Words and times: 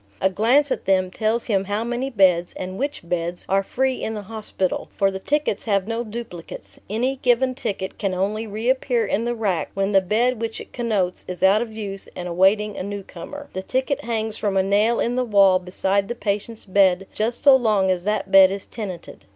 A 0.19 0.31
glance 0.31 0.71
at 0.71 0.85
them 0.85 1.11
tells 1.11 1.45
him 1.45 1.65
how 1.65 1.83
many 1.83 2.09
beds, 2.09 2.53
and 2.55 2.79
which 2.79 3.07
beds, 3.07 3.45
are 3.47 3.61
free 3.61 4.01
in 4.03 4.15
the 4.15 4.23
hospital; 4.23 4.89
for 4.97 5.11
the 5.11 5.19
tickets 5.19 5.65
have 5.65 5.87
no 5.87 6.03
duplicates; 6.03 6.79
any 6.89 7.17
given 7.17 7.53
ticket 7.53 7.99
can 7.99 8.15
only 8.15 8.47
reappear 8.47 9.05
in 9.05 9.25
the 9.25 9.35
rack 9.35 9.69
when 9.75 9.91
the 9.91 10.01
bed 10.01 10.41
which 10.41 10.59
it 10.59 10.73
connotes 10.73 11.23
is 11.27 11.43
out 11.43 11.61
of 11.61 11.71
use 11.71 12.09
and 12.15 12.27
awaiting 12.27 12.77
a 12.77 12.81
newcomer; 12.81 13.47
the 13.53 13.61
ticket 13.61 14.03
hangs 14.03 14.37
from 14.37 14.57
a 14.57 14.63
nail 14.63 14.99
in 14.99 15.13
the 15.15 15.23
wall 15.23 15.59
beside 15.59 16.07
the 16.07 16.15
patient's 16.15 16.65
bed 16.65 17.05
just 17.13 17.43
so 17.43 17.55
long 17.55 17.91
as 17.91 18.03
that 18.03 18.31
bed 18.31 18.49
is 18.49 18.65
tenanted. 18.65 19.25